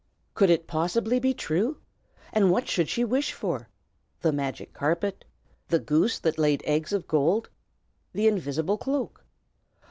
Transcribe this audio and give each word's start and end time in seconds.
Could 0.33 0.49
it 0.49 0.65
possibly 0.65 1.19
be 1.19 1.31
true? 1.31 1.77
And 2.33 2.49
what 2.49 2.67
should 2.67 2.89
she 2.89 3.03
wish 3.03 3.33
for? 3.33 3.69
The 4.21 4.31
magic 4.31 4.73
carpet? 4.73 5.25
The 5.67 5.77
goose 5.77 6.17
that 6.17 6.39
laid 6.39 6.63
eggs 6.65 6.91
of 6.91 7.07
gold? 7.07 7.49
The 8.11 8.25
invisible 8.27 8.79
cloak? 8.79 9.23